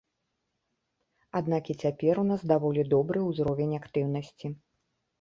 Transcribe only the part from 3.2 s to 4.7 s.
ўзровень актыўнасці.